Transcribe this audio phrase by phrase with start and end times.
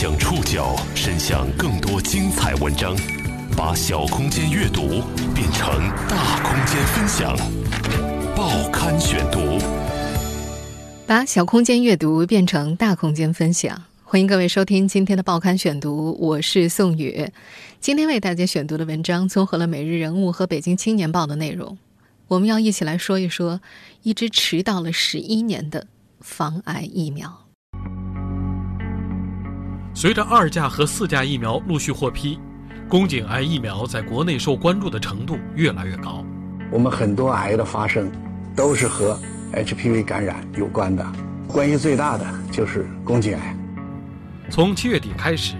[0.00, 2.96] 将触角伸向更多精彩文章，
[3.56, 5.02] 把小空间阅读
[5.34, 5.68] 变成
[6.08, 7.36] 大空间分享。
[8.36, 9.58] 报刊选读，
[11.04, 13.82] 把小空间阅读变成大空间分享。
[14.04, 17.28] 欢迎各位收听今天的报刊选读，我是宋宇。
[17.80, 21.76] 今天为大家选读的文章综合了《每日人物》和《北京青年报》的内容。
[22.28, 23.60] 我们要一起来说一说
[24.04, 25.88] 一支迟到了十一年的
[26.20, 27.47] 防癌疫苗。
[30.00, 32.38] 随着二价和四价疫苗陆续获批，
[32.88, 36.24] 宫颈癌疫苗在国内受关注的程度越来越高。
[36.70, 38.08] 我们很多癌的发生
[38.54, 39.18] 都是和
[39.52, 41.04] HPV 感染有关的，
[41.48, 43.56] 关系最大的就是宫颈癌。
[44.48, 45.56] 从七月底开始，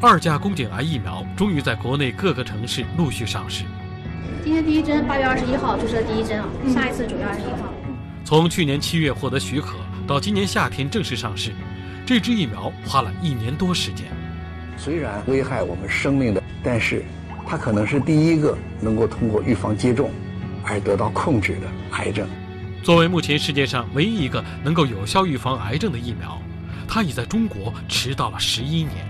[0.00, 3.66] 二价宫颈癌疫苗终于在国内各个城市陆续上市。
[4.42, 7.68] 今天第一针八月二十一号注射第一针啊，下一次九月二十一号。
[8.24, 11.50] 从去年七月获得许可到今年夏天正式上市，
[12.04, 14.06] 这支疫苗花了一年多时间。
[14.76, 17.04] 虽然危害我们生命的，但是
[17.46, 20.10] 它可能是第一个能够通过预防接种
[20.64, 22.28] 而得到控制的癌症。
[22.82, 26.40] 作为目前世界上唯一一个能够有效预防癌症的疫苗。
[26.88, 29.06] 它已在中国迟到了十一年。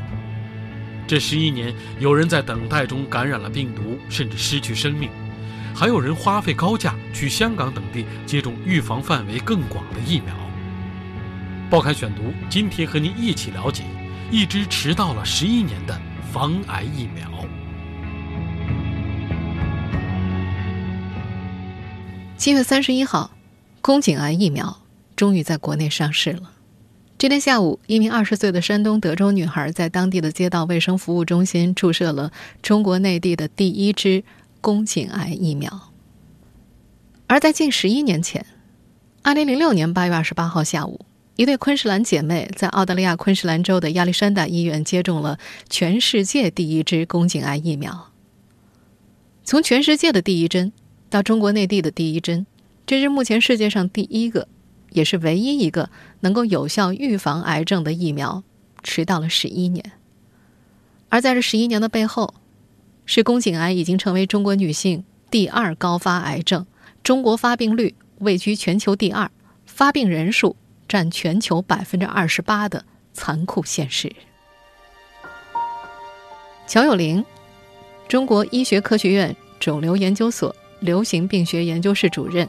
[1.04, 5.08] 这十一年，有人在等待中感染了病毒，甚至失去生命；
[5.74, 10.32] 还有人花费高价去香港等地接种预防范围更广的疫苗。
[11.72, 13.82] 报刊选读，今天和您一起了解
[14.30, 15.98] 一支迟到了十一年的
[16.30, 17.26] 防癌疫苗。
[22.36, 23.30] 七月三十一号，
[23.80, 24.82] 宫颈癌疫苗
[25.16, 26.52] 终于在国内上市了。
[27.16, 34.22] 今天下午，一名二十岁的山东德州女孩在当地的街道卫生服务中心注射了中国内地的第一支
[34.60, 35.88] 宫颈癌疫苗。
[37.28, 38.44] 而在近十一年前，
[39.22, 45.38] 二零零六年八月二十八号下午，一对昆士兰姐妹在澳大利亚昆士兰州的亚历山大医院接种了
[45.68, 48.10] 全世界第一支宫颈癌疫苗。
[49.44, 50.72] 从全世界的第一针
[51.08, 52.46] 到中国内地的第一针，
[52.86, 54.48] 这是目前世界上第一个。
[54.94, 55.88] 也是唯一一个
[56.20, 58.44] 能够有效预防癌症的疫苗，
[58.82, 59.92] 迟到了十一年。
[61.08, 62.34] 而在这十一年的背后，
[63.06, 66.66] 是宫颈癌已经成为中国女性第二高发癌症，
[67.02, 69.30] 中国发病率位居全球第二，
[69.64, 70.56] 发病人数
[70.92, 74.14] 占全球百分之二十八的残酷现实。
[76.66, 77.24] 乔有玲，
[78.06, 82.46] 中国医学科学院肿瘤研究所流行病学研究室主任。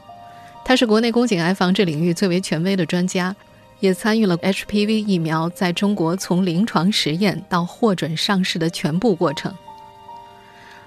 [0.62, 3.34] 他是国内宫颈癌防治领域最为权威的专家，
[3.80, 9.54] 也参与了 HPV 疫苗在中国从临床实验到获准上市的全部过程。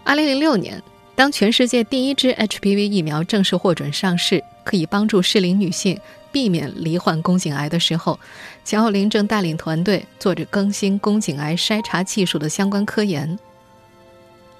[0.03, 0.79] 二零零六年，
[1.15, 5.99] 当全世界第一支 HPV 疫苗正式获准上市，可以帮助适龄女性
[6.31, 8.19] 避免罹患宫颈癌的时候，
[8.63, 13.37] 乔晓玲正带领团队做着更新宫颈癌筛查技术的相关科研。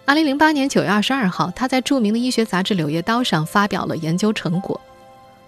[0.05, 4.79] 二零零八年九月二十二号，他在著名的医学杂志《柳叶刀》上发表了研究成果。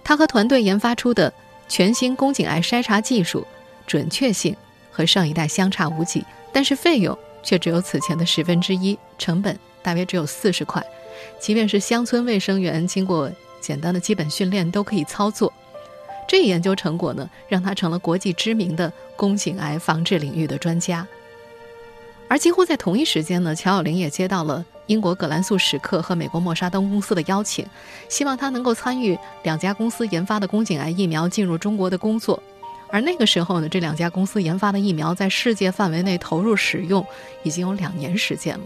[0.04, 1.32] 他和团队研发出的
[1.68, 3.46] 全新宫颈癌筛查技术，
[3.88, 4.56] 准确性
[4.92, 10.84] 和上一代相差无几，但是费用却只有此前的十分之一，成本大约只有四十块。
[11.40, 13.32] 即便是乡村卫生员，经过
[13.62, 15.54] 简单的基本训练都可以操作。
[16.30, 21.08] 这一研究成果呢，让他成了国际知名的宫颈癌防治领域的专家。
[22.28, 24.64] 而几乎在同一时间呢，乔晓玲也接到了。
[24.86, 27.66] 英国葛兰素史克和美国默沙东公司的邀请，
[28.08, 32.42] 希望他能够参与两家公司研发的宫颈癌疫苗进入中国的工作。
[32.90, 37.04] 而那个时候呢，这两家公司研发的疫苗在世界范围内投入使用
[37.42, 38.64] 已经有两年时间了。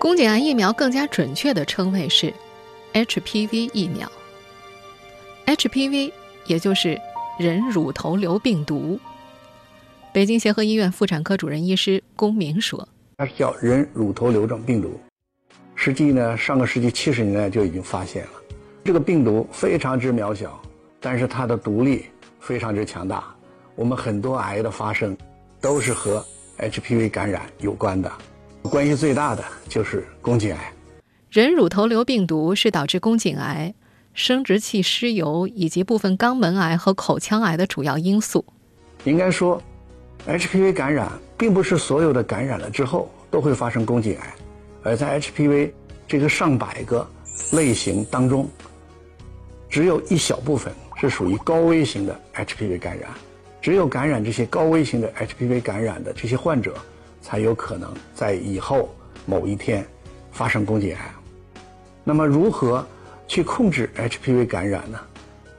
[0.00, 2.34] 宫颈癌疫苗更加准确的称谓是
[2.94, 4.10] HPV 疫苗
[5.50, 6.12] ，HPV
[6.46, 6.96] 也就是
[7.36, 9.00] 人乳头瘤病毒。
[10.12, 12.88] 北京协和医院妇产科主任医师龚明说。
[13.16, 15.00] 它是叫人乳头瘤症病毒，
[15.74, 18.30] 实际呢，上个世纪七十年代就已经发现了。
[18.84, 20.60] 这个病毒非常之渺小，
[21.00, 22.06] 但是它的毒力
[22.38, 23.24] 非常之强大。
[23.74, 25.16] 我们很多癌的发生
[25.60, 26.24] 都是和
[26.58, 28.10] HPV 感染有关的，
[28.62, 30.72] 关系最大的就是宫颈癌。
[31.28, 33.72] 人乳头瘤病毒是导致宫颈癌、
[34.14, 38.44] 生殖器湿疣以及部分肛门癌和口腔癌的主要因素。
[39.04, 39.62] 应该说
[40.26, 41.10] ，HPV 感染。
[41.40, 44.34] 并不是所有的感染了之后都会发生宫颈癌，
[44.82, 45.70] 而在 HPV
[46.06, 47.08] 这个上百个
[47.52, 48.46] 类型当中，
[49.70, 53.08] 只有一小部分是属于高危型的 HPV 感染，
[53.62, 56.74] 只有感染这些高危型的 HPV 感染的这些患者，
[57.22, 59.82] 才有可能在以后某一天
[60.30, 61.10] 发生宫颈癌。
[62.04, 62.86] 那么如何
[63.30, 64.98] 去控制 HPV 感染呢？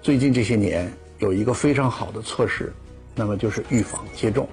[0.01, 2.73] 最近这些年有一个非常好的措施，
[3.15, 4.45] 那么就是预防接种。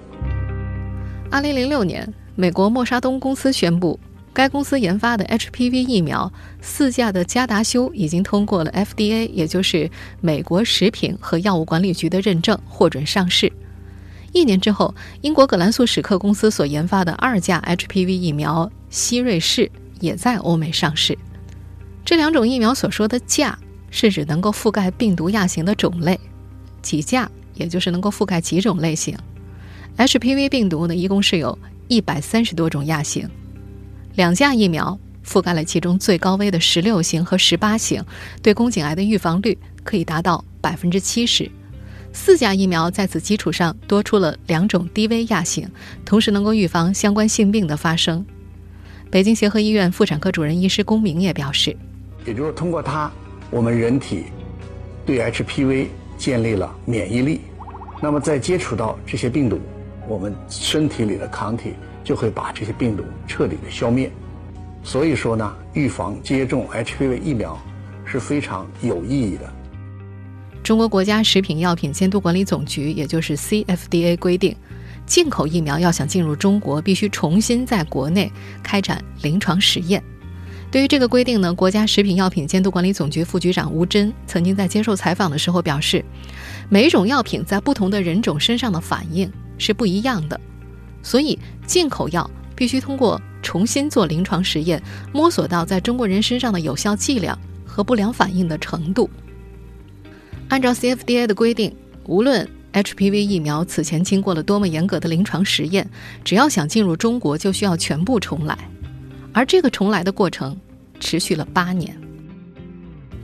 [1.29, 3.99] 二零零六年，美国默沙东公司宣布，
[4.31, 6.31] 该公司研发的 HPV 疫苗
[6.61, 13.51] 四价的加达修已经通过了 FDA，也就是美国食品和药物管理局的认证，获准上市。
[14.31, 19.69] 一年之后，英国葛兰素史克公司所研发的二价 HPV 疫苗希瑞士
[19.99, 21.17] 也在欧美上市。
[22.09, 23.55] 这两种疫苗所说的“价”
[23.91, 26.19] 是指能够覆盖病毒亚型的种类
[26.81, 29.15] ，“几价”也就是能够覆盖几种类型。
[29.95, 31.55] HPV 病毒呢，一共是有
[31.87, 33.29] 一百三十多种亚型，
[34.15, 38.03] 两价疫苗覆盖了其中最高危的十六型和十八型，
[38.41, 41.47] 对宫颈癌的预防率可以达到百分之七十。
[42.11, 45.69] 四价疫苗在此基础上多出了两种低危亚型，
[46.03, 48.25] 同时能够预防相关性病的发生。
[49.11, 51.77] 北京协和医院妇产科主任医师龚明也表示，
[52.29, 53.11] 也就是通过它，
[53.49, 54.25] 我们人体
[55.03, 57.41] 对 HPV 建立了免疫力，
[57.99, 59.59] 那么在接触到这些病毒，
[60.07, 61.73] 我们身体里的抗体
[62.03, 64.11] 就会把这些病毒彻底的消灭。
[64.83, 67.59] 所以说呢，预防接种 HPV 疫苗
[68.05, 69.51] 是非常有意义的。
[70.61, 74.55] 中国国家食品药品监督管理总局，也就是 CFDA 规定，
[75.07, 78.31] 进口疫苗要想进入中国，必须重新在国内
[78.61, 80.03] 开展临床实验。
[80.71, 86.05] 对于这个规定呢，国家食品药品监督管理总局副局长吴珍曾经在接受采访的时候表示，
[86.69, 90.39] 每一种药品在不同的人种身上的反应是不一样的，
[91.01, 94.79] 所以进口药必须通过重新做临床实验，
[95.11, 97.35] 摸索到在中国人身上的有效剂量
[97.65, 99.09] 和不良反应的程度。
[100.49, 101.75] 按照 CFDA 的规定，
[102.05, 105.89] 无论 HPV 疫苗此前经过了多么严格的临床实验，
[106.23, 108.55] 只要想进入中国，就需要全部重来。
[109.33, 110.59] 而这个重来的过程
[110.99, 111.95] 持续了八年。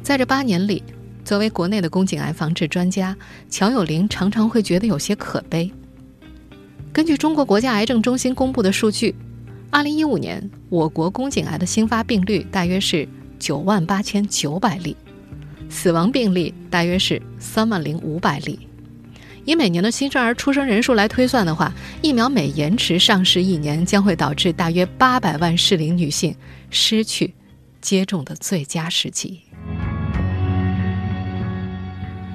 [0.04, 0.84] 在这八年里，
[1.24, 3.16] 作为国内的宫颈癌防治专家，
[3.50, 5.72] 乔有林常常会觉得有些可悲。
[6.94, 9.14] 根据中国国家癌症中心公布的数据
[9.72, 13.08] ，2015年我国宫颈癌的新发病率大约是
[13.40, 14.96] 9万8千900例。
[15.68, 18.60] 死亡病例大约是三万零五百例，
[19.46, 21.72] 以每年的新生儿出生人数来推算的话，
[22.02, 26.36] 疫苗每延迟上市一年，将会导致大约八百万适龄女性
[26.72, 27.32] 失去
[27.80, 29.40] 接种的最佳时机。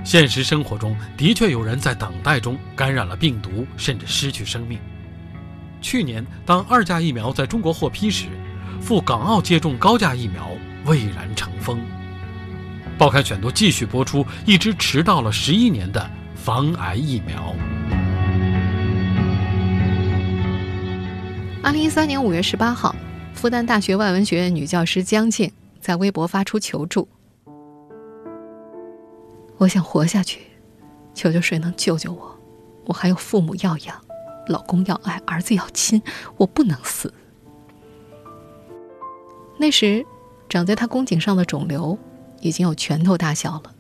[0.04, 4.78] 现实生活中的确有人在等待中感染了病毒，甚至失去生命。
[5.80, 8.26] 去年，当二价疫苗在中国获批时，
[8.80, 10.48] 赴港澳接种高价疫苗
[10.84, 11.80] 蔚然成风。
[12.96, 16.08] 报刊选读继续播出，一支迟到了十一年的
[16.42, 17.54] 防癌疫苗。
[21.62, 22.96] 二零一三年五月十八号，
[23.34, 27.06] 复旦大学外文学院女教师江静在微博发出求助
[29.58, 30.40] ：“我想活下去，
[31.12, 32.34] 求求谁能救救我？
[32.86, 33.94] 我还有父母要养，
[34.48, 36.00] 老公要爱，儿子要亲，
[36.38, 37.12] 我不能死。”
[39.60, 40.06] 那时，
[40.48, 41.98] 长在她宫颈上的肿瘤。
[42.42, 43.74] 已经有拳头大小了，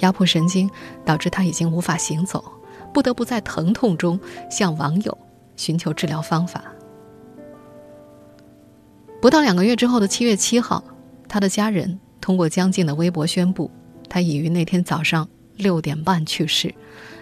[0.00, 0.70] 压迫神经
[1.04, 2.44] 导致他已经无法行走，
[2.92, 4.18] 不得不在疼痛中
[4.50, 5.16] 向网友
[5.56, 6.64] 寻求治疗方法。
[9.20, 10.82] 不到两个月之后的七月七号，
[11.28, 13.70] 他的家人通过江静的微博宣布，
[14.08, 16.74] 他已于那天早上六点半去世。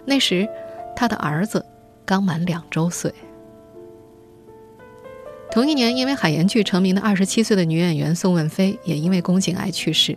[0.05, 0.49] 那时，
[0.95, 1.65] 他的儿子
[2.05, 3.13] 刚满两周岁。
[5.51, 10.17] 同一年，因为海盐剧成名的二十七岁的女演员宋问菲也因为宫颈癌去世。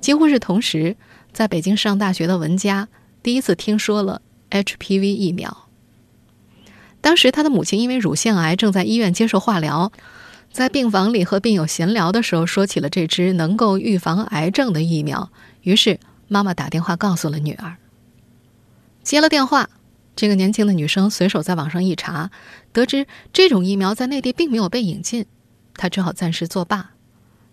[0.00, 0.94] 几乎是同时，
[1.32, 2.88] 在北京上大学的文佳
[3.22, 5.68] 第一次听说了 HPV 疫苗。
[7.00, 9.92] 当时他的母亲因为乳腺癌正在医院接受化疗，
[10.50, 15.30] 在病房里和病友闲聊的时候说起了这支能够预防癌症的疫苗，
[15.62, 17.76] 于是妈妈打电话告诉了女儿。
[19.02, 19.70] 接了电话，
[20.16, 22.30] 这个年轻的女生随手在网上一查，
[22.72, 25.26] 得知这种疫苗在内地并没有被引进，
[25.74, 26.90] 她只好暂时作罢。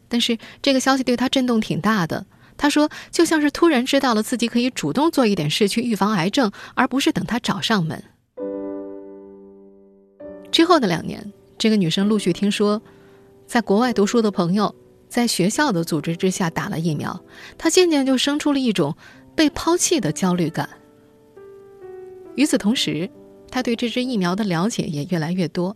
[0.08, 2.26] 但是这个消息对她震动挺大的。
[2.58, 8.02] 他说：“就像是突然知道了自己可以主动做一点事去预防癌症，而不是等他找上门。”
[10.52, 12.82] 之后的两年，这个女生陆续听说，
[13.46, 14.74] 在国外读书的朋友
[15.10, 17.22] 在学校的组织之下打了疫苗，
[17.58, 18.96] 她渐渐就生出了一种
[19.36, 20.70] 被抛弃的焦虑感。
[22.36, 23.10] 与此同时，
[23.52, 25.76] 她对这支疫苗的了解也越来越多。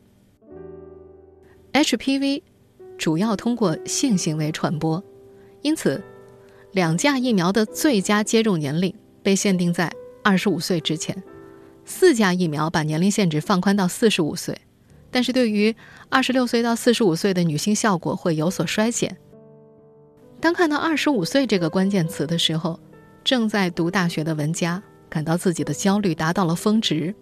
[1.74, 2.41] HPV
[2.98, 5.03] 主要通过性行为传播，
[5.62, 6.01] 因此。
[6.72, 9.92] 两价疫苗的最佳接种年龄被限定在
[10.24, 11.22] 二十五岁之前，
[11.84, 14.56] 四价疫苗把年龄限制放宽到四十五岁，
[15.10, 15.76] 但是对于
[16.10, 19.18] 二十六岁到四十五岁的女性效果会有所衰减。
[20.40, 22.80] 当看到二十五岁这个关键词的时候，
[23.24, 27.14] 正在读大学的文佳感到自己的焦虑达到了峰值。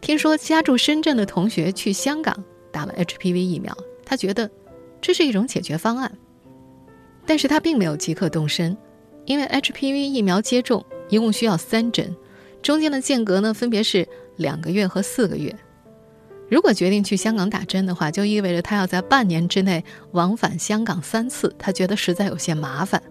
[0.00, 4.50] 听说家住深圳的同学去香港打了 HPV 疫苗，他觉得
[5.00, 6.12] 这是一种解决方案。
[7.28, 8.74] 但是他并没有即刻动身，
[9.26, 12.16] 因为 HPV 疫苗接种一共需要三针，
[12.62, 15.54] 中间的间隔呢分别是两个月和四个月。
[16.48, 23.02] 如果决定去香港打针的话，就意味着他要在半年之内往返香港三次，他觉得实在有些麻烦。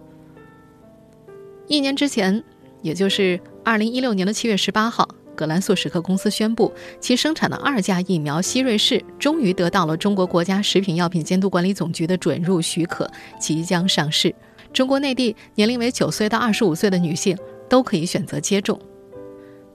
[1.68, 2.42] 一年之前，
[2.82, 5.08] 也就是二零一六年的七月十八号，
[5.38, 14.34] 葛兰素史克公司宣布，其生产的二价疫苗希瑞士终于得到了中国国家食品药品监督管理总局的准入许可，即将上市。
[14.72, 18.80] 中国内地年龄为九岁到二十五岁的女性都可以选择接种。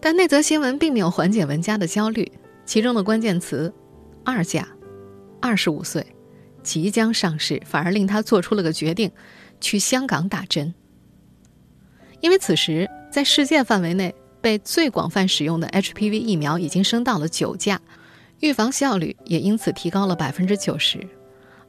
[0.02, 2.30] 但那则新闻并没有缓解文佳的焦虑。
[2.66, 3.74] 其中的关键词
[4.26, 4.68] “二价”，
[5.42, 6.06] 二十五岁，
[6.62, 9.10] 即将上市，反而令他做出了个决定，
[9.62, 10.74] 去香港打针。
[12.20, 17.82] 因为此时在世界范围内被最广泛使用的 HPV 疫苗已经升到了九价，
[18.42, 21.00] 预防效率也因此提高了百分之九十。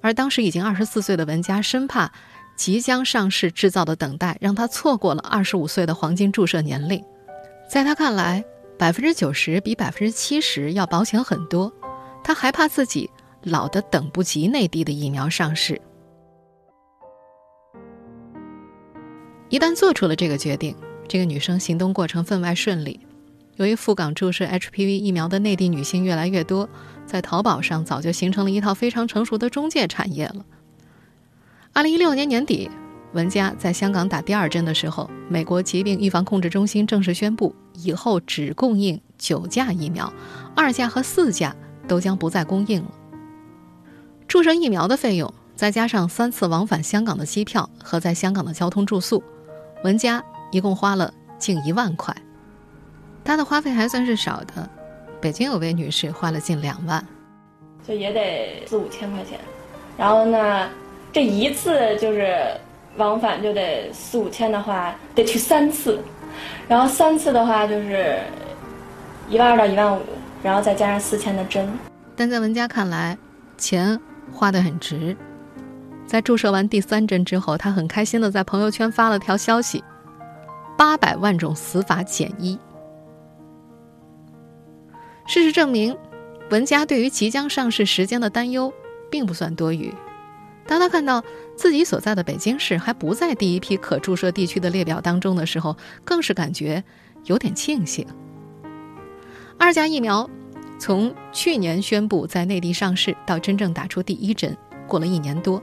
[0.02, 2.12] 而当时已经二十四岁的文佳生怕
[2.56, 7.02] 即将上市制造的等待让他错过了二十五岁的黄金注射年龄，
[7.70, 8.44] 在他看来。
[8.76, 11.72] 百分之九十比百分之七十要保险很多，
[12.24, 13.08] 他还怕自己
[13.44, 15.80] 老的等不及内地的疫苗上市。
[19.48, 20.76] 一旦做出了这个决定，
[21.08, 23.00] 这个女生行动过程分外顺利。
[23.56, 26.68] 由于赴港注射 HPV 疫苗的内地女性越来越多，
[27.06, 30.44] 在淘宝上早就形成了一套非常成熟的中介产业了。
[31.72, 32.70] 二零一六年年底。
[33.12, 40.12] 文佳在香港打第二针的时候，美国疾病预防控制中心正式宣布，以后只供应九价疫苗，
[40.56, 41.54] 二价和四价
[41.86, 42.90] 都将不再供应了。
[44.26, 49.22] 注射疫苗的费用，再加上三次往返香港的机票和在香港的交通住宿，
[49.84, 50.20] 文佳
[50.54, 52.14] 一共花了近一万块。
[53.24, 54.70] 她的花费还算是少的，
[55.20, 57.04] 北京有位女士花了近两万，
[57.86, 59.38] 就也得四五千块钱。
[59.98, 60.68] 然后呢，
[61.12, 62.36] 这一次就是。
[62.96, 65.98] 往返就得四五千的话，得去三次，
[66.68, 68.16] 然后三次的话就是
[69.28, 70.00] 一万二到一万五，
[70.44, 71.68] 然后再加上四千的针。
[72.14, 73.18] 但在文佳看来，
[73.58, 73.98] 钱
[74.32, 75.16] 花得很值。
[76.06, 79.82] 在注射完第三针之后，他很开心的在朋友圈发了条消息：
[80.76, 82.58] 八百万种死法减一。
[85.26, 85.96] 事实证明，
[86.50, 88.72] 文佳对于即将上市时间的担忧
[89.10, 89.92] 并不算多余。
[90.66, 91.22] 当他看到
[91.56, 96.82] 自己所在的北京市还不在第一批可注射地区的列表当中的时候，更是感觉
[97.24, 98.06] 有点庆幸。
[99.58, 100.28] 二价疫苗
[100.78, 105.62] 从去年宣布在内地上市到真正打出第一针，过了一年多。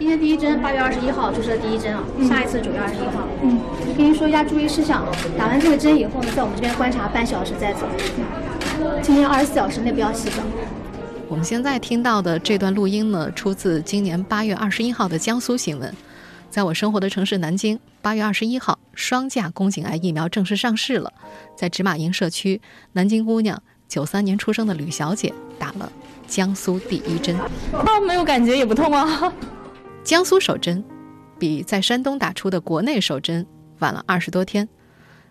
[0.00, 3.28] 今天第一针八月二十一号注射第一针啊，下一次九月二十一号。
[3.42, 3.60] 嗯，
[3.94, 5.04] 跟您说一下注意事项，
[5.36, 7.80] 打完这个针以后呢，在我们这边观察半小时再走。
[9.02, 10.42] 今天二十四小时内不要洗澡。
[11.28, 15.94] 我们现在听到的这段录音呢，出自今年八月二十一号的江苏新闻。
[16.48, 21.12] 在我生活的城市南京，八月二十一号，双价宫颈癌疫苗正式上市了。
[21.54, 22.62] 在芝麻营社区，
[22.94, 25.92] 南京姑娘九三年出生的吕小姐打了
[26.26, 27.36] 江苏第一针。
[27.36, 29.30] 啊， 没有感觉也不痛啊。
[30.10, 30.82] 江苏首针，
[31.38, 33.46] 比在山东打出的国内首针
[33.78, 34.68] 晚了二十多天。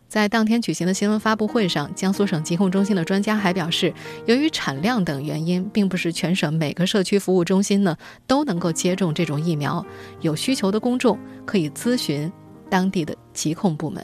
[0.07, 3.93] 在当天举行的新闻发布会上，江苏省疾控中心的专家还表示，
[4.25, 9.85] 由于产量等原因，并不是全省每个社区服务中心呢都能够接种这种疫苗。
[10.21, 12.31] 有需求的公众可以咨询
[12.69, 14.01] 当地的疾控部门。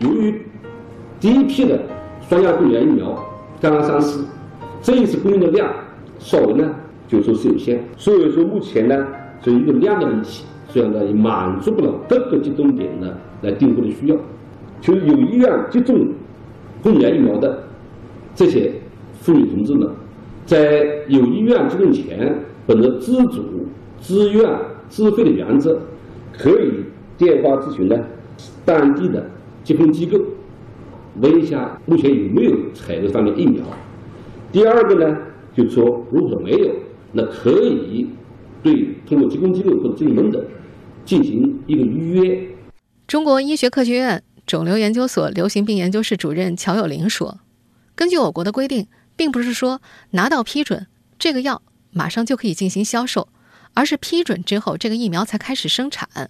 [0.00, 0.44] 由于
[1.20, 1.80] 第一批的
[2.28, 3.16] 双价宫颈癌疫苗
[3.60, 4.24] 刚刚上市，
[4.82, 5.72] 这一次供应的量
[6.18, 6.68] 稍微呢
[7.06, 9.06] 就说是有限，所以说目前呢
[9.44, 14.16] 是一个量的问题，虽然呢也满足不了各个接种点呢来订购的需要。
[14.80, 15.96] 就是有意愿接种
[16.82, 17.62] 宫颈疫苗的
[18.34, 18.72] 这些
[19.20, 19.86] 妇女同志呢，
[20.44, 23.44] 在有意愿接种前，本着自主、
[24.00, 24.44] 自愿、
[24.88, 25.78] 自费的原则，
[26.36, 26.84] 可以
[27.16, 27.96] 电话咨询呢
[28.64, 29.24] 当地的
[29.62, 30.18] 疾控机构，
[31.20, 33.62] 问一下目前有没有采这方面疫苗。
[34.50, 35.16] 第二个呢，
[35.54, 36.70] 就是说如果没有，
[37.12, 38.08] 那可以
[38.62, 40.44] 对通过疾控机构或者疾控门诊
[41.04, 42.48] 进行一个预约。
[43.06, 44.22] 中国医学科学院。
[44.44, 47.38] 肿瘤研究所流行病研究室主任乔有林说
[47.94, 53.28] ：“根据我国的规定，并不是说拿到批准这个药马上就可以进行销售，
[53.72, 56.28] 而是批准之后这个疫苗才开始生产，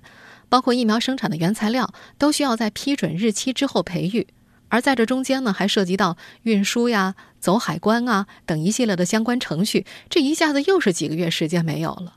[0.51, 4.27] 包括疫苗生产的原材料都需要在批准日期之后培育。
[4.69, 12.17] 而在这中间呢，还涉及到运输呀、走海关啊等一系列的相关程序，这一下子又是几个月时间没有了。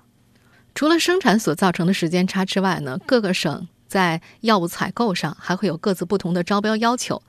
[0.76, 7.22] 除了生产所造成的时间差之外呢，各个省。”在药物采购上还会有各自不同的招标要求，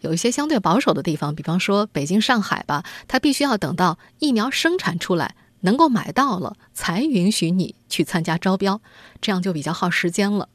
[0.00, 8.82] 有一些相对保守的地方，比方说北京、上海吧，它必须要等到疫苗生产出来，能够买到了，才允许你去参加招标，
[9.22, 10.48] 这样就比较耗时间了。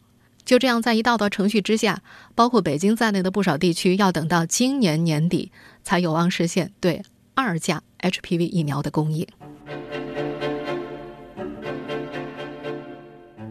[0.44, 2.04] 就这样，在一道道程序之下，
[2.36, 5.52] 包括北京在内的不少地区，要等到今年年底
[5.84, 7.02] 才有望实现对
[7.34, 9.26] 二价 HPV 疫苗的供应。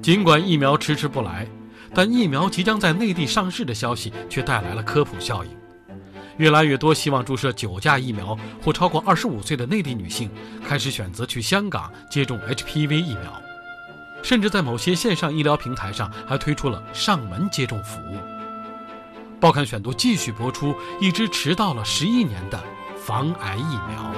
[0.04, 1.48] 尽管疫苗迟迟不来，
[1.94, 5.50] 但疫苗即将在内地上市的消息却带来了科普效应。
[6.36, 10.30] 越来越多希望注射九价疫苗或超过二十五岁的内地女性，
[10.68, 13.40] 开始选择去香港接种 HPV 疫苗。
[14.22, 18.18] 甚至在某些线上医疗平台上还推出了上门接种服务。
[19.40, 22.62] 报刊选读继续播出一支迟到了十一年的
[22.98, 24.12] 防癌疫苗。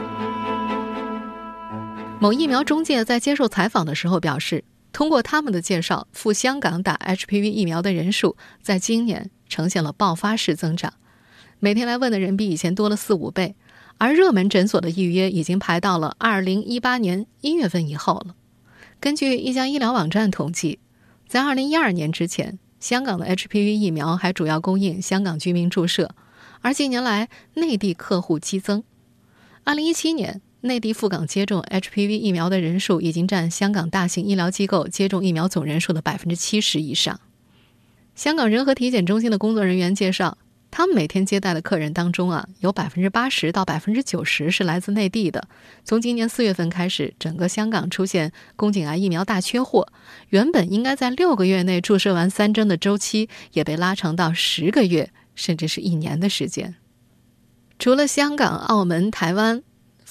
[2.18, 4.64] 某疫苗中介在接受采访的时候表示，
[4.96, 10.94] 通过他们的介绍，赴香港打 HPV 疫苗的人数在今年呈现了爆发式增长，
[11.58, 13.56] 每天来问的人比以前多了四五倍，
[13.98, 18.34] 而热门诊所的预约已经排到了二零一八年一月份以后了。
[18.98, 20.78] 根据一家医疗网站统计，
[21.28, 26.14] 在2012年之前，香港的 HPV 疫苗还主要供应香港居民注射，
[26.62, 28.82] 而近年来内地客户激增。
[29.66, 37.20] 2017年，内地赴港接种 HPV 疫苗的人数已经占香港大型医疗机构接种疫苗总人数的百分之七十以上。
[38.14, 40.38] 香港仁和体检中心的工作人员介绍。
[40.68, 45.48] 他们每天接待的客人当中啊，有百分之八十到百分之九十是来自内地的。
[45.84, 49.88] 从今年四月份开始，整个香港出现宫颈癌疫苗大缺货，
[50.28, 56.75] 原本应该在六个月内注射完三针的周期，也被拉长到十个月，甚至是一年的时间。
[57.78, 59.62] 除了香港、澳门、台湾，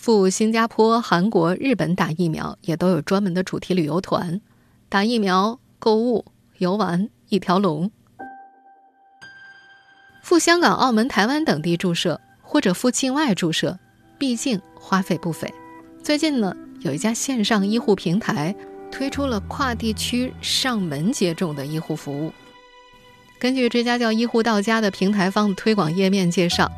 [0.06, 4.40] 赴新加坡、韩国、日本打疫苗，也都有专门的主题旅游团，
[4.88, 6.26] 打疫苗、购物、
[6.60, 7.90] 游玩一条龙。
[10.22, 13.80] 赴香港、澳门、台湾等地注射，或者赴境外注射，
[14.20, 15.52] 毕竟花费不菲。
[16.04, 18.56] 最近呢，有一家线上医护平台
[18.92, 22.32] 推出了跨地区上门接种的医护服务。
[23.40, 26.72] 根据这家叫“医护到家”的平台方推广页面介绍，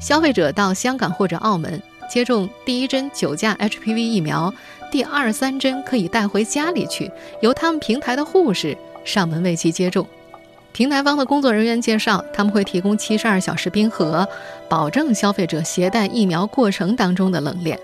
[0.00, 4.52] 消费者到香港或者澳门接种第一针九价 HPV 疫苗，
[4.90, 7.10] 第二三针可以带回家里去，
[7.42, 10.06] 由他们平台的护士上门为其接种。
[10.72, 14.28] 平台方的工作人员介绍，他们会提供七十二小时冰盒，
[14.68, 17.78] 保证消费者携带疫苗过程当中的冷链。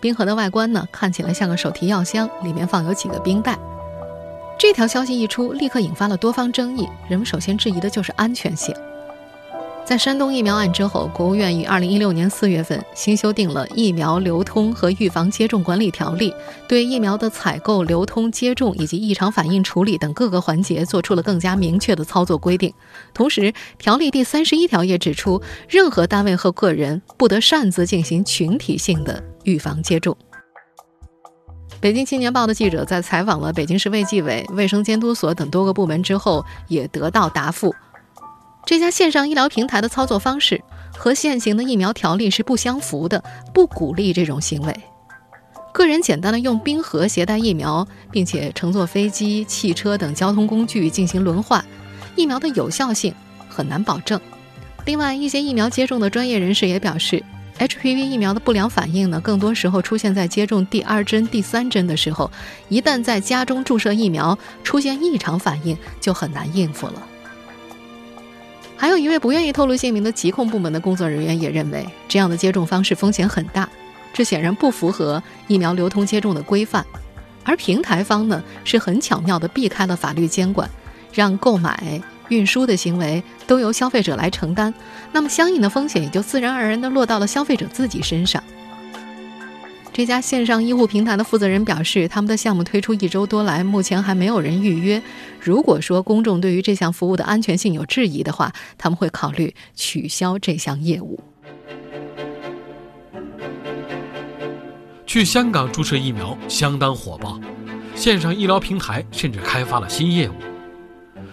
[0.00, 3.58] 冰盒的外观呢，看起来像个手提药箱，里面放有几个冰袋。
[4.58, 6.88] 这条消息一出，立刻引发了多方争议。
[7.08, 8.74] 人们首先质疑的就是安全性。
[9.86, 16.32] 在山东疫苗案之后，国务院于二零一六年四月份新修订了《疫苗流通和预防接种管理条例》，
[16.66, 22.74] 对疫苗的采购、流通、接种以及异常反应处理等各个环节做出了更加明确的操作规定。
[23.14, 30.16] 同时，条例第三十一条也指出，任何单位和个人不得擅自进行群体性的预防接种。
[31.78, 37.72] 北京青年报的记者在采访了北京市卫计委、卫生监督所等多个部门之后，也得到答复。
[38.66, 40.60] 这家线上医疗平台的操作方式
[40.98, 43.22] 和现行的疫苗条例是不相符的，
[43.54, 44.76] 不鼓励这种行为。
[45.72, 51.64] 个人简单的用冰盒携带疫苗，并且乘坐飞机、汽车等交通工具进行轮换，
[52.16, 53.14] 疫苗的有效性
[53.48, 54.20] 很难保证。
[54.84, 57.22] 另外，一些疫苗接种的专业人士也表示
[57.60, 62.28] ，HPV 疫苗的不良反应呢，更多时候出现在接种第二针、第三针的时候，
[62.68, 67.06] 一旦在家中注射疫苗出现异常反应，就很难应付了。
[68.76, 73.68] 还有一位不愿意透露姓名的疾控部门的工作人员也认为，这样的接种方式风险很大，
[74.12, 76.84] 这显然不符合疫苗流通接种的规范。
[77.42, 80.68] 而平台方呢，是很巧妙地避开了法律监管，
[81.12, 84.74] 让购买、运输的行为都由消费者来承担，
[85.12, 88.42] 那么相应的风险也就自然而然地落到了消费者自己身上。
[89.96, 95.02] 这家线上医护平台的负责人表示，他们的项目推出一周多来，目前还没有人预约。
[95.40, 101.18] 如果说公众对于这项服务的安全性有质疑的话，他们会考虑取消这项业务。
[105.06, 107.40] 去香港注射疫苗相当火爆，
[107.94, 110.34] 线上医疗平台甚至开发了新业务。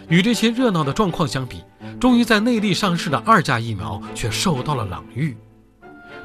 [0.08, 1.62] 与这些热闹的状况相比，
[2.00, 5.36] 终于在内地上市的二价疫苗却受到了冷遇，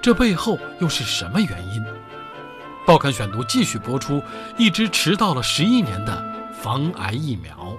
[0.00, 1.97] 这背后又是什么原因？
[2.88, 4.22] 报刊选读继续播出，
[4.56, 7.76] 一支迟到了十一年的防癌疫苗。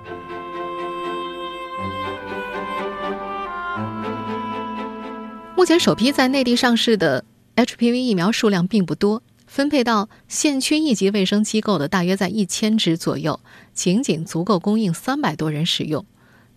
[5.56, 13.40] 目前首批在内地上市的 HPV 疫苗数量并不多，分配到县区一级卫生机构的大约在一千支左右，
[13.74, 16.06] 仅仅足够供应三百多人使用。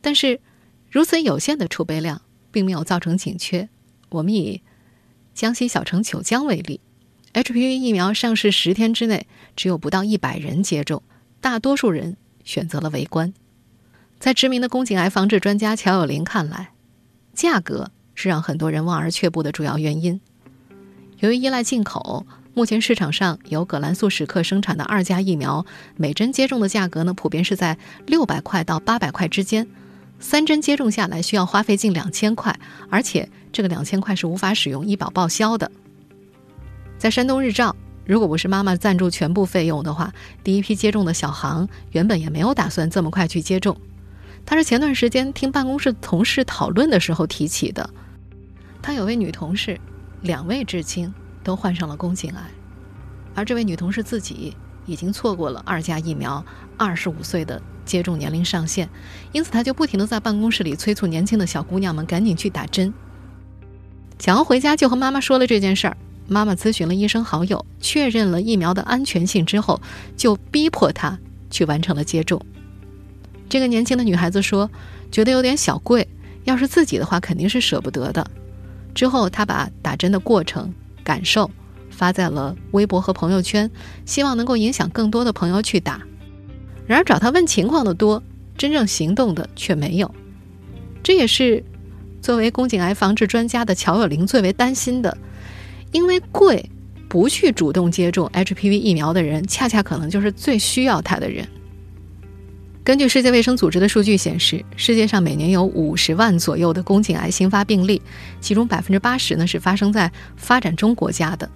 [0.03, 0.43] 但是，
[0.91, 3.71] 如此有限的储备量并没有造成紧缺。
[4.11, 4.61] 我们以
[5.33, 6.81] 江西小城九江为例
[7.35, 11.03] ，HPV 疫苗上市十天之内，只有不到一百人接种，
[11.41, 13.33] 大多数人选择了围观。
[14.19, 16.71] 在知名的宫颈癌防治专家乔有林看来，
[17.35, 20.21] 价格是让很多人望而却步的主要原因。
[21.19, 25.65] 由于依赖进口，目前市场上由葛兰素史克生产的二价疫苗，
[25.97, 29.67] 每针接种的价格呢，普遍是在六百块到八百块之间。
[30.21, 32.57] 三针接种下来需要花费近两千块，
[32.91, 35.71] 而且这个两千块是无法使用医保报销的。
[37.03, 37.75] 在山东日照，
[38.07, 40.13] 如果不是妈妈赞助全部费用的话，
[40.45, 43.77] 第一批接种的小航原本也没有打算这么快去接种。
[44.47, 47.91] 他是前段时间听办公室同事讨论的时候提起的。
[48.81, 49.81] 他有位女同事，
[50.21, 51.13] 两位至亲
[51.43, 52.41] 都患上了宫颈癌，
[53.35, 56.47] 而这位女同事自己已经错过了二价疫苗，
[56.79, 57.61] 二十五岁的。
[57.85, 58.89] 接种年龄上限，
[59.33, 62.95] 因此他就不停的在办公室里催促年轻的小姑娘们赶紧去打针。
[64.21, 65.97] 想要回家就和妈妈说了这件事儿，
[66.29, 69.81] 妈妈咨询了医生好友，确认了疫苗的安全性之后，
[70.17, 71.19] 就逼迫她
[71.51, 72.41] 去完成了接种。
[73.49, 74.71] 这个年轻的女孩子说，
[75.11, 76.09] 觉得有点小贵，
[76.45, 78.27] 要是自己的话肯定是舍不得的。
[78.95, 80.73] 之后她把打针的过程
[81.05, 81.51] 感受
[81.91, 83.71] 发在了微博和朋友圈，
[84.07, 86.01] 希望能够影响更多的朋友去打。
[86.87, 88.23] 然而找她问情况的多，
[88.57, 90.15] 真正行动的却没有。
[91.03, 91.63] 这也是
[92.21, 95.17] 作为宫颈癌防治专家的乔有玲最为担心的，
[95.93, 96.69] 因为贵，
[97.09, 101.47] 不去主动接种 HPV 疫苗的人，恰恰可能就是最需要它的人。
[102.85, 108.03] 根据世界卫生组织的数据显示，世界上每年有五十万左右的宫颈癌新发病例，
[108.41, 111.49] 其中百分之八十呢是发生在发展中国家的。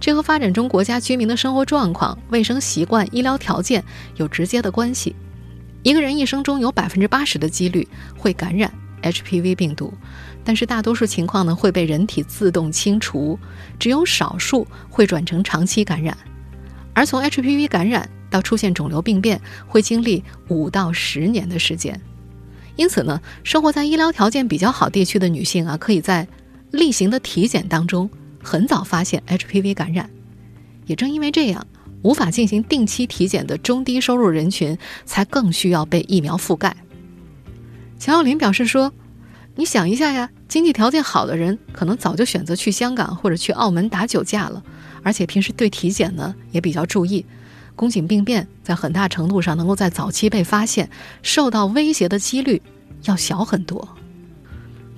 [0.00, 3.84] 这和发展中国家居民的生活状况、卫生习惯、医疗条件
[4.16, 5.14] 有直接的关系。
[5.82, 8.72] 一个人一生中有百分之八十的几率会感染
[9.02, 9.92] HPV 病毒，
[10.44, 13.38] 但是大多数情况呢会被人体自动清除，
[13.78, 16.16] 只有少数会转成长期感染。
[16.92, 22.00] 而从 HPV 感染到出现肿瘤病变，会经历五到十年的时间。
[22.76, 26.26] 因此呢，生活在医疗条件比较好地区的女性啊，可以在
[26.70, 28.08] 例行的体检当中。
[28.42, 30.08] 很早发现 HPV 感染，
[30.86, 31.66] 也正因为这样，
[32.00, 36.74] 无法进行定期体检的中低收入人群才更需要被疫苗覆盖。
[37.98, 38.90] 乔耀林表示说
[39.60, 44.62] ：“你想一下呀，经济条件好的人可能早就选择去香港或者去澳门打酒驾了，
[45.02, 47.26] 而且平时对体检呢也比较注意，
[47.76, 50.88] 宫颈病变在很大程度上能够在早期被发现，
[51.20, 52.62] 受到威胁的几率
[53.04, 53.86] 要小很多。”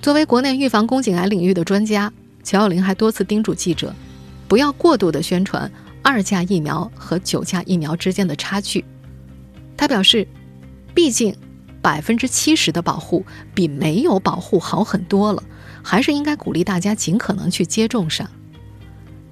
[0.01, 2.13] 作为国内预防宫颈癌领域的专家。
[2.45, 3.93] 乔晓玲还多次叮嘱记者，
[4.47, 5.69] 不要过度的宣传
[6.03, 8.85] 二价疫苗和九价疫苗之间的差距。
[9.77, 10.25] 他表示，
[10.95, 11.35] 毕竟
[11.83, 15.43] 百分之七十的保护比没有保护好很多了，
[15.83, 18.27] 还是应该鼓励大家尽可能去接种上。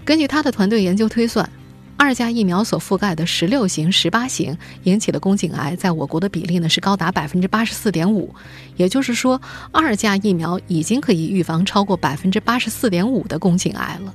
[0.04, 1.48] 根据他的团队研究推算。
[2.02, 8.34] 二价疫苗所覆盖的十六型、十八型引起的宫颈癌，在我国的比例呢是高达百分之八十四点五，
[8.78, 9.38] 也就是说，
[9.70, 14.14] 二价疫苗已经可以预防超过百分之八十四点五的宫颈癌了。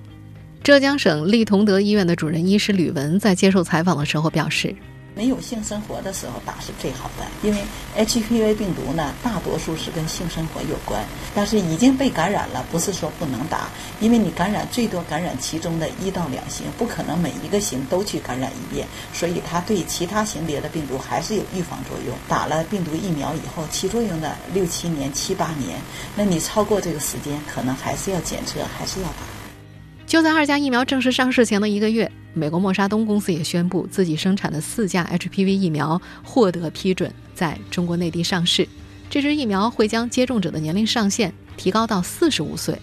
[0.64, 4.76] 浙江省利同德医院的主任医师吕文在接受采访的时候表示。
[5.16, 7.64] 没有性生活的时候打是最好的，因为
[7.98, 11.04] HPV 病毒呢，大多数是跟性生活有关。
[11.34, 13.70] 但是已经被感染了，不是说不能打，
[14.02, 22.14] 因为你感染最多感染其中的一到两型，不可能每一个型都去感染一遍，所以它对其他型别的病毒还是有预防作用。
[22.28, 25.80] 打了病毒疫苗以后，起作用的六七年、七八年，
[26.16, 29.24] 那你超过这个时间，可能还是要检测，还是要打。
[30.06, 32.12] 就在二价疫苗正式上市前的一个月。
[32.38, 38.68] 美国默沙东公司也宣布，自己生产的四价 HPV 疫苗获得批准，在中国内地上市。
[39.10, 42.78] 这支疫苗会将接种者的年龄上限提高到四十五岁。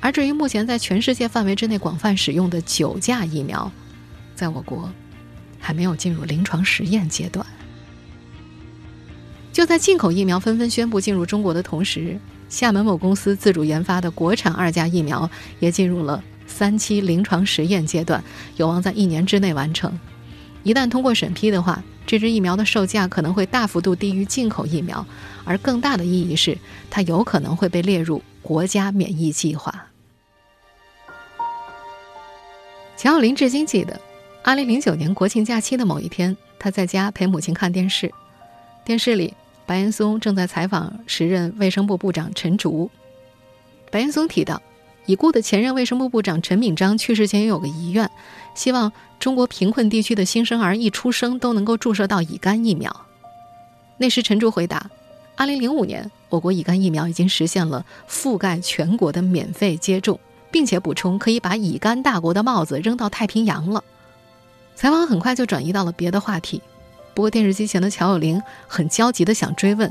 [0.00, 3.70] 而至于目前在全世界范围之内广泛使用的九价疫苗，
[4.34, 4.92] 在我国
[5.60, 7.46] 还没有进入临床实验阶段。
[9.52, 12.18] 就在进口疫苗纷纷宣布进入中国的同时，
[12.48, 16.24] 厦门某公司自主研发的国产二价疫苗也进入了。
[16.58, 18.20] 三期临床实验阶段
[18.56, 19.96] 有望在一年之内完成。
[20.64, 25.06] 一旦通过审批的话，这支疫苗的售价可能会大幅度低于进口疫苗，
[25.44, 26.58] 而更大的意义是，
[26.90, 29.86] 它有可能会被列入国家免疫计划。
[32.96, 34.00] 乔奥林至今记得，
[34.42, 38.12] 二零零九年国庆假期的某一天，他在家陪母亲看电视，
[38.84, 39.32] 电视里
[39.64, 42.90] 白岩松正在采访时任卫生部部长陈竹。
[43.92, 44.60] 白岩松提到。
[45.08, 48.10] 已故的前任卫生部部长陈敏章去世前也有个遗愿，
[48.54, 52.94] 希望中国贫困地区的新生儿一出生都能够注射到乙肝疫苗。
[53.96, 54.90] 那时陈竹回答
[55.38, 63.82] ：，2005年我国乙肝疫苗已经实现了覆盖全国的免费接种，并且补充可以把乙肝大国的帽子扔到太平洋了。
[64.76, 66.60] 采访很快就转移到了别的话题，
[67.14, 69.90] 不过电视机前的乔有玲很焦急地想追问，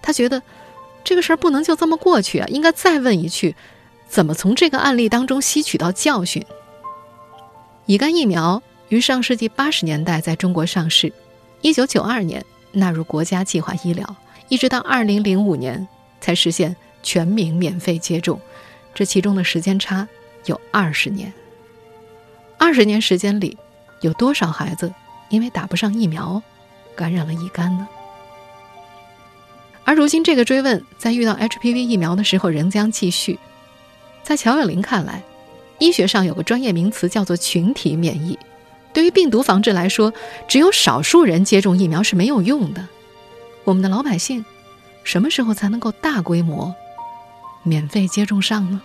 [0.00, 0.42] 她觉得
[1.04, 3.54] 这个事儿不能就这么过去啊，应该再问一句，
[4.14, 6.46] 怎么从这个案例当中吸取到教训？
[7.86, 11.12] 乙肝疫苗于上世纪八十年代在中国上市，
[11.62, 14.14] 一九九二年纳入国家计划医疗。
[14.48, 15.88] 一直到二零零五年
[16.20, 18.40] 才实现全民免费接种，
[18.94, 20.06] 这其中的时间差
[20.44, 21.32] 有二十年。
[22.56, 23.58] 二十年时间里，
[24.00, 24.94] 有多少孩子
[25.28, 26.40] 因为打不上疫苗，
[26.94, 27.88] 感染了乙肝呢？
[29.82, 33.40] 而如今这个追问，在遇到 HPV 疫苗的时候仍将继续。
[34.24, 35.22] 在乔有林看来，
[35.78, 38.38] 医学上有个专业名词叫做群体免疫。
[38.94, 40.12] 对于病毒防治来说，
[40.48, 42.88] 只有少数人接种疫苗是没有用的。
[43.64, 44.42] 我们的老百姓，
[45.02, 46.74] 什么时候才能够大规模
[47.62, 48.80] 免费接种上呢？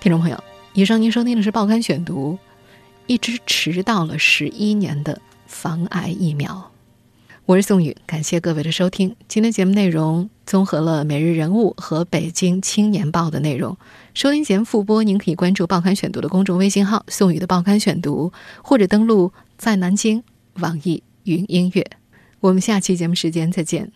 [0.00, 0.42] 听众朋友，
[0.72, 2.38] 以上您收听的是《报刊选读》，
[3.06, 6.69] 一支迟到了十一年的防癌疫苗。
[7.50, 9.16] 我是宋宇，感谢各位的收听。
[9.26, 13.76] 今天节目内容综合了《每日人物》和《北京青年报》的内容。
[14.14, 18.32] 收听节目复播，您可以关注《报刊选读》的公众微信号“宋宇的报刊选读”，
[18.62, 20.22] 或者登录在南京
[20.60, 21.84] 网易云音乐。
[22.38, 23.90] 我们下期节目时间再见。